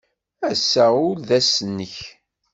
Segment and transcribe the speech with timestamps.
[0.49, 1.95] Ass-a ur d ass-nnek.